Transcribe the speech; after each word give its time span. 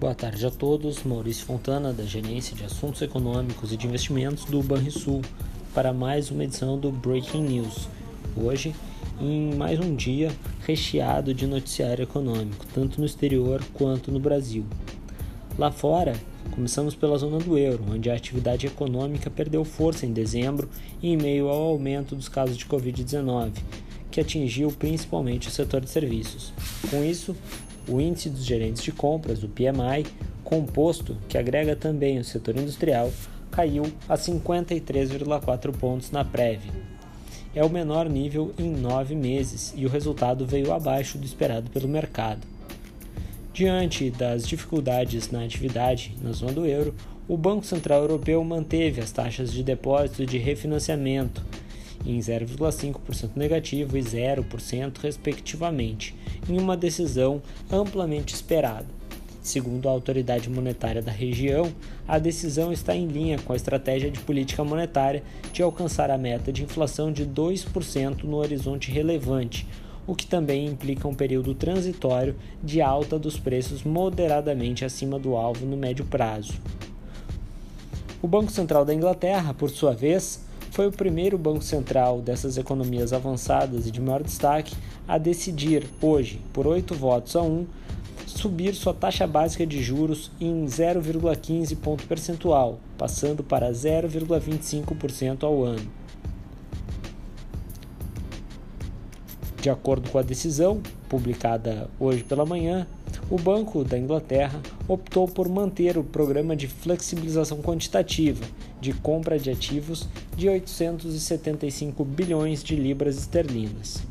Boa 0.00 0.14
tarde 0.14 0.46
a 0.46 0.50
todos. 0.50 1.02
Maurício 1.02 1.44
Fontana, 1.44 1.92
da 1.92 2.04
Gerência 2.04 2.54
de 2.54 2.62
Assuntos 2.62 3.02
Econômicos 3.02 3.72
e 3.72 3.76
de 3.76 3.88
Investimentos 3.88 4.44
do 4.44 4.62
Banrisul, 4.62 5.22
para 5.74 5.92
mais 5.92 6.30
uma 6.30 6.44
edição 6.44 6.78
do 6.78 6.92
Breaking 6.92 7.42
News. 7.42 7.88
Hoje, 8.36 8.72
em 9.20 9.56
mais 9.56 9.80
um 9.80 9.96
dia 9.96 10.30
recheado 10.64 11.34
de 11.34 11.48
noticiário 11.48 12.04
econômico, 12.04 12.64
tanto 12.72 13.00
no 13.00 13.06
exterior 13.06 13.60
quanto 13.74 14.12
no 14.12 14.20
Brasil. 14.20 14.64
Lá 15.58 15.72
fora, 15.72 16.14
começamos 16.52 16.94
pela 16.94 17.18
zona 17.18 17.38
do 17.38 17.58
euro, 17.58 17.84
onde 17.90 18.08
a 18.08 18.14
atividade 18.14 18.68
econômica 18.68 19.28
perdeu 19.28 19.64
força 19.64 20.06
em 20.06 20.12
dezembro 20.12 20.68
em 21.02 21.16
meio 21.16 21.48
ao 21.48 21.60
aumento 21.60 22.14
dos 22.14 22.28
casos 22.28 22.56
de 22.56 22.66
Covid-19, 22.66 23.50
que 24.12 24.20
atingiu 24.20 24.70
principalmente 24.70 25.48
o 25.48 25.50
setor 25.50 25.80
de 25.80 25.90
serviços. 25.90 26.52
Com 26.88 27.02
isso, 27.02 27.34
o 27.88 28.00
índice 28.00 28.28
dos 28.28 28.44
gerentes 28.44 28.82
de 28.82 28.92
compras, 28.92 29.42
o 29.42 29.48
PMI, 29.48 30.06
composto, 30.44 31.16
que 31.28 31.38
agrega 31.38 31.74
também 31.74 32.18
o 32.18 32.24
setor 32.24 32.56
industrial, 32.56 33.10
caiu 33.50 33.84
a 34.08 34.16
53,4 34.16 35.72
pontos 35.72 36.10
na 36.10 36.24
prévia. 36.24 36.72
É 37.54 37.64
o 37.64 37.70
menor 37.70 38.08
nível 38.08 38.52
em 38.58 38.70
nove 38.70 39.14
meses 39.14 39.72
e 39.76 39.86
o 39.86 39.88
resultado 39.88 40.46
veio 40.46 40.72
abaixo 40.72 41.18
do 41.18 41.24
esperado 41.24 41.70
pelo 41.70 41.88
mercado. 41.88 42.46
Diante 43.52 44.10
das 44.10 44.46
dificuldades 44.46 45.30
na 45.30 45.44
atividade 45.44 46.14
na 46.22 46.32
zona 46.32 46.52
do 46.52 46.66
euro, 46.66 46.94
o 47.26 47.36
Banco 47.36 47.66
Central 47.66 48.02
Europeu 48.02 48.42
manteve 48.44 49.00
as 49.00 49.10
taxas 49.10 49.52
de 49.52 49.62
depósito 49.62 50.22
e 50.22 50.26
de 50.26 50.38
refinanciamento 50.38 51.42
em 52.04 52.18
0,5% 52.18 53.30
negativo 53.36 53.96
e 53.96 54.00
0%, 54.00 54.98
respectivamente, 54.98 56.14
em 56.48 56.58
uma 56.58 56.76
decisão 56.76 57.42
amplamente 57.70 58.34
esperada. 58.34 58.86
Segundo 59.40 59.88
a 59.88 59.92
autoridade 59.92 60.50
monetária 60.50 61.00
da 61.00 61.10
região, 61.10 61.72
a 62.06 62.18
decisão 62.18 62.72
está 62.72 62.94
em 62.94 63.06
linha 63.06 63.38
com 63.38 63.52
a 63.52 63.56
estratégia 63.56 64.10
de 64.10 64.20
política 64.20 64.62
monetária 64.62 65.22
de 65.52 65.62
alcançar 65.62 66.10
a 66.10 66.18
meta 66.18 66.52
de 66.52 66.62
inflação 66.62 67.10
de 67.10 67.24
2% 67.24 68.24
no 68.24 68.36
horizonte 68.36 68.90
relevante, 68.90 69.66
o 70.06 70.14
que 70.14 70.26
também 70.26 70.66
implica 70.66 71.08
um 71.08 71.14
período 71.14 71.54
transitório 71.54 72.36
de 72.62 72.80
alta 72.80 73.18
dos 73.18 73.38
preços 73.38 73.84
moderadamente 73.84 74.84
acima 74.84 75.18
do 75.18 75.36
alvo 75.36 75.64
no 75.64 75.76
médio 75.76 76.04
prazo. 76.04 76.54
O 78.20 78.26
Banco 78.26 78.50
Central 78.50 78.84
da 78.84 78.92
Inglaterra, 78.92 79.54
por 79.54 79.70
sua 79.70 79.94
vez, 79.94 80.44
foi 80.70 80.86
o 80.86 80.92
primeiro 80.92 81.36
banco 81.36 81.62
central 81.62 82.20
dessas 82.20 82.56
economias 82.56 83.12
avançadas 83.12 83.86
e 83.86 83.90
de 83.90 84.00
maior 84.00 84.22
destaque 84.22 84.76
a 85.06 85.18
decidir, 85.18 85.86
hoje, 86.00 86.40
por 86.52 86.66
8 86.66 86.94
votos 86.94 87.34
a 87.34 87.42
1, 87.42 87.66
subir 88.26 88.74
sua 88.74 88.94
taxa 88.94 89.26
básica 89.26 89.66
de 89.66 89.82
juros 89.82 90.30
em 90.40 90.64
0,15 90.66 91.76
ponto 91.76 92.06
percentual, 92.06 92.78
passando 92.96 93.42
para 93.42 93.70
0,25% 93.70 95.44
ao 95.44 95.64
ano. 95.64 95.90
De 99.60 99.70
acordo 99.70 100.08
com 100.10 100.18
a 100.18 100.22
decisão, 100.22 100.80
publicada 101.08 101.90
hoje 101.98 102.22
pela 102.22 102.46
manhã, 102.46 102.86
o 103.30 103.36
Banco 103.36 103.84
da 103.84 103.98
Inglaterra 103.98 104.60
optou 104.86 105.26
por 105.28 105.48
manter 105.48 105.98
o 105.98 106.04
programa 106.04 106.56
de 106.56 106.66
flexibilização 106.66 107.62
quantitativa 107.62 108.44
de 108.80 108.92
compra 108.92 109.38
de 109.38 109.50
ativos 109.50 110.08
de 110.36 110.48
875 110.48 112.04
bilhões 112.04 112.62
de 112.62 112.76
libras 112.76 113.18
esterlinas. 113.18 114.02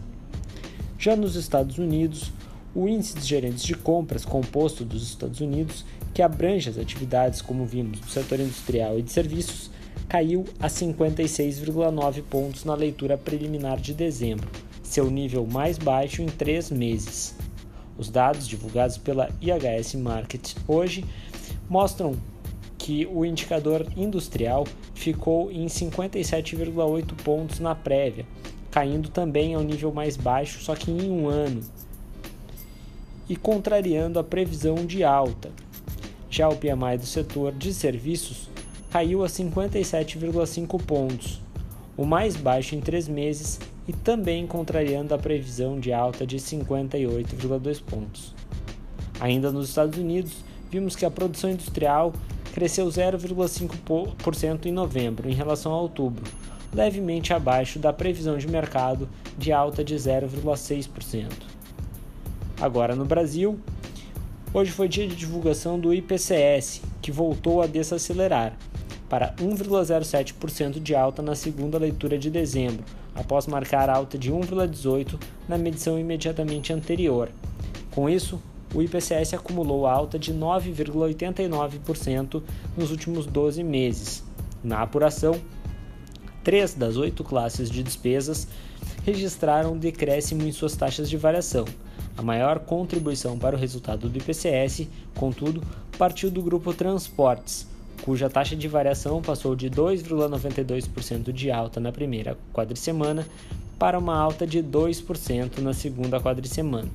Já 1.00 1.16
nos 1.16 1.36
Estados 1.36 1.78
Unidos, 1.78 2.32
o 2.76 2.88
índice 2.88 3.16
de 3.16 3.26
gerentes 3.26 3.64
de 3.64 3.74
compras 3.74 4.26
composto 4.26 4.84
dos 4.84 5.04
Estados 5.04 5.42
Unidos, 5.42 5.86
que 6.14 6.22
abrange 6.22 6.70
as 6.70 6.78
atividades, 6.78 7.42
como 7.42 7.66
vimos, 7.66 8.00
do 8.00 8.10
setor 8.10 8.40
industrial 8.40 9.00
e 9.00 9.02
de 9.02 9.12
serviços, 9.12 9.72
caiu 10.08 10.46
a 10.60 10.68
56,9 10.68 12.22
pontos 12.24 12.66
na 12.66 12.76
leitura 12.76 13.18
preliminar 13.18 13.80
de 13.80 13.94
dezembro, 13.94 14.48
seu 14.84 15.10
nível 15.10 15.46
mais 15.46 15.78
baixo 15.78 16.22
em 16.22 16.28
três 16.28 16.70
meses. 16.70 17.36
Os 17.98 18.10
dados 18.10 18.48
divulgados 18.48 18.98
pela 18.98 19.30
IHS 19.42 19.96
Market 19.96 20.56
hoje 20.68 21.04
mostram 21.70 22.16
que 22.78 23.08
o 23.08 23.26
indicador 23.26 23.86
industrial 23.98 24.66
ficou 24.94 25.52
em 25.52 25.66
57,8 25.66 27.16
pontos 27.24 27.60
na 27.60 27.74
prévia, 27.74 28.26
caindo 28.70 29.10
também 29.10 29.56
ao 29.56 29.64
nível 29.64 29.92
mais 29.92 30.16
baixo, 30.16 30.62
só 30.62 30.76
que 30.76 30.92
em 30.92 31.10
um 31.10 31.28
ano, 31.28 31.62
e 33.28 33.36
contrariando 33.36 34.20
a 34.20 34.24
previsão 34.24 34.86
de 34.86 35.04
alta. 35.04 35.52
Já 36.30 36.48
o 36.48 36.56
PMI 36.56 36.98
do 37.00 37.06
setor 37.06 37.52
de 37.52 37.74
serviços 37.74 38.50
caiu 38.92 39.24
a 39.24 39.28
57,5 39.28 40.82
pontos, 40.84 41.42
o 41.98 42.06
mais 42.06 42.36
baixo 42.36 42.76
em 42.76 42.80
três 42.80 43.08
meses 43.08 43.60
e 43.88 43.94
também 43.94 44.46
contrariando 44.46 45.14
a 45.14 45.18
previsão 45.18 45.80
de 45.80 45.94
alta 45.94 46.28
de 46.28 46.38
58,2 46.38 47.82
pontos. 47.82 48.36
Ainda 49.20 49.52
nos 49.52 49.70
Estados 49.70 49.98
Unidos, 49.98 50.44
vimos 50.70 50.96
que 50.96 51.06
a 51.06 51.12
produção 51.12 51.50
industrial 51.50 52.14
cresceu 52.54 52.88
0,5% 52.88 54.66
em 54.66 54.72
novembro 54.72 55.30
em 55.30 55.34
relação 55.34 55.72
a 55.72 55.80
outubro, 55.80 56.24
levemente 56.74 57.34
abaixo 57.34 57.80
da 57.80 57.94
previsão 57.94 58.38
de 58.38 58.48
mercado 58.48 59.08
de 59.38 59.52
alta 59.52 59.84
de 59.84 59.96
0,6%. 59.96 61.32
Agora 62.60 62.96
no 62.96 63.06
Brasil, 63.06 63.60
hoje 64.54 64.72
foi 64.72 64.88
dia 64.88 65.08
de 65.08 65.16
divulgação 65.16 65.80
do 65.80 65.94
IPCS, 65.94 66.82
que 67.02 67.12
voltou 67.12 67.62
a 67.62 67.68
desacelerar 67.68 68.58
para 69.10 69.34
1,07% 69.36 70.82
de 70.82 70.96
alta 70.96 71.22
na 71.22 71.36
segunda 71.36 71.78
leitura 71.78 72.18
de 72.18 72.30
dezembro, 72.30 72.86
após 73.16 73.48
marcar 73.48 73.90
alta 73.90 74.18
de 74.18 74.32
1,18% 74.32 75.20
na 75.48 75.58
medição 75.58 75.98
imediatamente 76.00 76.74
anterior. 76.74 77.30
Com 77.92 78.10
isso, 78.10 78.42
o 78.74 78.82
IPCS 78.82 79.34
acumulou 79.34 79.86
alta 79.88 80.20
de 80.20 80.34
9,89% 80.34 82.44
nos 82.76 82.92
últimos 82.92 83.26
12 83.26 83.64
meses. 83.64 84.22
Na 84.64 84.82
apuração, 84.82 85.40
três 86.44 86.74
das 86.74 86.98
oito 86.98 87.24
classes 87.24 87.70
de 87.70 87.82
despesas 87.82 88.46
registraram 89.06 89.78
decréscimo 89.78 90.44
em 90.44 90.52
suas 90.52 90.76
taxas 90.76 91.10
de 91.10 91.16
variação. 91.16 91.64
A 92.18 92.22
maior 92.22 92.60
contribuição 92.60 93.40
para 93.40 93.56
o 93.56 93.60
resultado 93.60 94.10
do 94.10 94.18
IPCS, 94.18 94.86
contudo, 95.16 95.64
partiu 95.98 96.30
do 96.30 96.42
grupo 96.42 96.74
Transportes, 96.74 97.66
cuja 98.02 98.30
taxa 98.30 98.56
de 98.56 98.68
variação 98.68 99.22
passou 99.22 99.56
de 99.56 99.70
2,92% 99.70 101.32
de 101.32 101.52
alta 101.52 101.80
na 101.80 101.92
primeira 101.92 102.38
quadricemana 102.54 103.28
para 103.78 104.00
uma 104.00 104.18
alta 104.18 104.48
de 104.48 104.64
2% 104.64 105.60
na 105.60 105.74
segunda 105.74 106.20
quadricemana. 106.20 106.90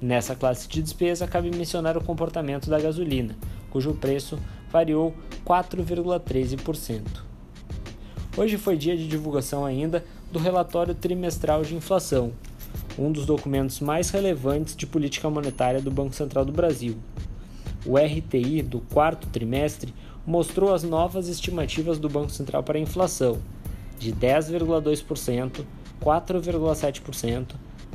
Nessa 0.00 0.34
classe 0.34 0.68
de 0.68 0.82
despesa, 0.82 1.26
cabe 1.26 1.50
mencionar 1.50 1.96
o 1.96 2.04
comportamento 2.04 2.68
da 2.68 2.80
gasolina, 2.80 3.36
cujo 3.70 3.94
preço 3.94 4.38
variou 4.70 5.14
4,13%. 5.46 7.00
Hoje 8.36 8.58
foi 8.58 8.76
dia 8.76 8.96
de 8.96 9.06
divulgação 9.06 9.64
ainda 9.64 10.04
do 10.32 10.38
relatório 10.40 10.94
trimestral 10.94 11.62
de 11.62 11.76
inflação, 11.76 12.32
um 12.98 13.12
dos 13.12 13.24
documentos 13.24 13.78
mais 13.78 14.10
relevantes 14.10 14.74
de 14.74 14.86
política 14.86 15.30
monetária 15.30 15.80
do 15.80 15.90
Banco 15.90 16.14
Central 16.14 16.44
do 16.44 16.52
Brasil. 16.52 16.96
O 17.86 17.96
RTI 17.96 18.62
do 18.62 18.80
quarto 18.80 19.28
trimestre 19.28 19.94
mostrou 20.26 20.72
as 20.72 20.82
novas 20.82 21.28
estimativas 21.28 21.98
do 21.98 22.08
Banco 22.08 22.30
Central 22.30 22.62
para 22.62 22.78
a 22.78 22.80
inflação, 22.80 23.38
de 23.98 24.12
10,2%, 24.12 25.64
4,7%, 26.00 27.46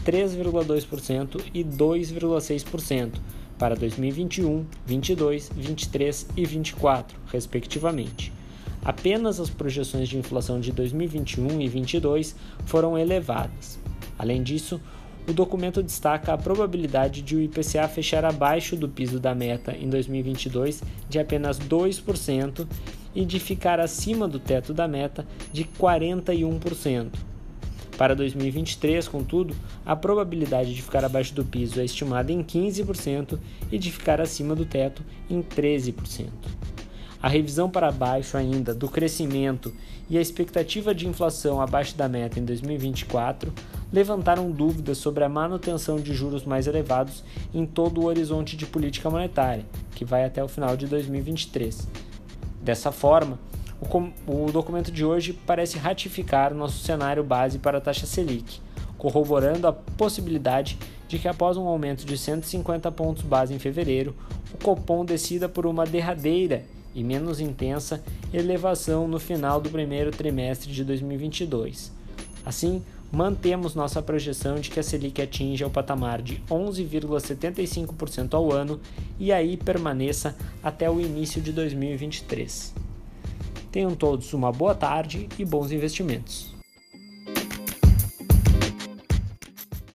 3,2% 0.06 1.42
e 1.54 1.64
2,6% 1.64 3.12
para 3.58 3.76
2021, 3.76 4.66
22, 4.86 5.52
23 5.54 6.28
e 6.38 6.46
24, 6.46 7.20
respectivamente. 7.28 8.32
Apenas 8.84 9.40
as 9.40 9.50
projeções 9.50 10.08
de 10.08 10.18
inflação 10.18 10.60
de 10.60 10.72
2021 10.72 11.60
e 11.60 11.68
22 11.68 12.36
foram 12.66 12.98
elevadas. 12.98 13.78
Além 14.18 14.42
disso, 14.42 14.80
o 15.28 15.34
documento 15.34 15.84
destaca 15.84 16.34
a 16.34 16.38
probabilidade 16.38 17.22
de 17.22 17.36
o 17.36 17.42
IPCA 17.42 17.88
fechar 17.88 18.26
abaixo 18.26 18.76
do 18.76 18.90
piso 18.90 19.20
da 19.20 19.36
meta 19.36 19.76
em 19.76 19.90
2022 19.90 20.82
de 21.08 21.20
apenas 21.20 21.60
2% 21.60 22.68
e 23.14 23.26
de 23.26 23.40
ficar 23.40 23.80
acima 23.80 24.28
do 24.28 24.40
teto 24.40 24.74
da 24.74 24.88
meta 24.88 25.26
de 25.52 25.64
41%. 25.64 27.10
Para 27.98 28.16
2023, 28.16 29.10
contudo, 29.10 29.54
a 29.86 29.94
probabilidade 29.94 30.74
de 30.74 30.82
ficar 30.82 31.04
abaixo 31.04 31.34
do 31.34 31.44
piso 31.44 31.82
é 31.82 31.84
estimada 31.84 32.32
em 32.32 32.42
15% 32.42 33.38
e 33.70 33.78
de 33.78 33.92
ficar 33.92 34.22
acima 34.22 34.56
do 34.56 34.66
teto 34.66 35.04
em 35.30 35.42
13%. 35.42 36.30
A 37.22 37.28
revisão 37.28 37.70
para 37.70 37.92
baixo 37.92 38.38
ainda 38.38 38.74
do 38.74 38.88
crescimento 38.88 39.74
e 40.10 40.18
a 40.18 40.22
expectativa 40.22 40.96
de 40.96 41.06
inflação 41.06 41.62
abaixo 41.62 41.98
da 41.98 42.08
meta 42.08 42.40
em 42.40 42.46
2024 42.46 43.54
levantaram 43.92 44.52
dúvidas 44.52 44.98
sobre 44.98 45.24
a 45.24 45.30
manutenção 45.30 45.98
de 45.98 46.14
juros 46.14 46.46
mais 46.46 46.68
elevados 46.68 47.24
em 47.54 47.66
todo 47.66 48.02
o 48.02 48.06
horizonte 48.06 48.56
de 48.56 48.66
política 48.66 49.10
monetária, 49.10 49.66
que 49.96 50.06
vai 50.06 50.24
até 50.26 50.44
o 50.44 50.48
final 50.48 50.78
de 50.78 50.88
2023. 50.88 51.88
Dessa 52.62 52.92
forma, 52.92 53.40
o, 54.28 54.52
documento 54.52 54.92
de 54.92 55.06
hoje 55.06 55.34
parece 55.34 55.78
ratificar 55.78 56.54
nosso 56.54 56.80
cenário 56.84 57.24
base 57.24 57.58
para 57.58 57.78
a 57.78 57.82
taxa 57.82 58.06
Selic, 58.06 58.60
corroborando 58.98 59.68
a 59.68 59.74
possibilidade 59.74 60.78
de 61.08 61.18
que 61.18 61.28
após 61.28 61.58
um 61.58 61.66
aumento 61.66 62.06
de 62.06 62.18
150 62.18 62.92
pontos 62.92 63.24
base 63.24 63.54
em 63.54 63.60
fevereiro, 63.60 64.14
o 64.54 64.64
Copom 64.64 65.06
decida 65.06 65.48
por 65.48 65.66
uma 65.66 65.86
derradeira 65.86 66.66
e 66.94 67.04
menos 67.04 67.40
intensa 67.40 68.04
elevação 68.34 69.08
no 69.08 69.20
final 69.20 69.62
do 69.62 69.70
primeiro 69.70 70.12
trimestre 70.12 70.72
de 70.72 70.84
2022. 70.84 71.92
Assim, 72.46 72.84
mantemos 73.12 73.76
nossa 73.76 74.02
projeção 74.02 74.60
de 74.60 74.70
que 74.70 74.80
a 74.80 74.84
Selic 74.84 75.22
atinja 75.22 75.68
o 75.68 75.72
patamar 75.72 76.22
de 76.22 76.42
11,75% 76.50 78.34
ao 78.34 78.52
ano 78.52 78.80
e 79.18 79.32
aí 79.32 79.58
permaneça 79.58 80.36
até 80.64 80.90
o 80.90 81.00
início 81.00 81.42
de 81.42 81.52
2023. 81.52 82.74
Tenham 83.72 83.96
todos 83.96 84.34
uma 84.34 84.52
boa 84.52 84.76
tarde 84.76 85.28
e 85.38 85.46
bons 85.46 85.72
investimentos. 85.72 86.59